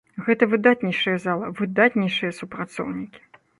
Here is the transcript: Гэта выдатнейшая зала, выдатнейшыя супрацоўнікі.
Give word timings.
Гэта 0.27 0.45
выдатнейшая 0.53 1.13
зала, 1.27 1.51
выдатнейшыя 1.61 2.35
супрацоўнікі. 2.41 3.25